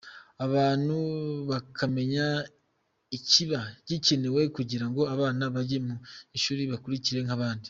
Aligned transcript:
Abantu 0.45 0.95
bakamenya 1.49 2.27
ikiba 3.17 3.59
gikenewe 3.87 4.41
kugira 4.55 4.85
ngo 4.89 5.01
abana 5.13 5.43
bajye 5.55 5.77
mu 5.85 5.95
ishuri 6.37 6.61
bakurikire 6.73 7.21
nk’abandi. 7.25 7.59